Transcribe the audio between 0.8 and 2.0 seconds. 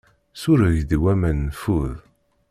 i waman nfud.